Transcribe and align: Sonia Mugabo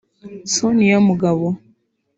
Sonia 0.53 0.97
Mugabo 1.07 1.47